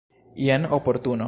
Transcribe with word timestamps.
Jen 0.35 0.65
oportuno. 0.71 1.19